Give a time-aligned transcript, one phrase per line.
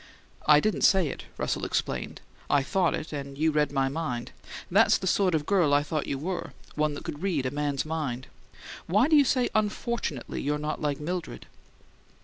[0.47, 2.21] "I didn't say it," Russell explained.
[2.49, 4.31] "I thought it, and you read my mind.
[4.71, 7.85] That's the sort of girl I thought you were one that could read a man's
[7.85, 8.25] mind.
[8.87, 11.45] Why do you say 'unfortunately' you're not like Mildred?"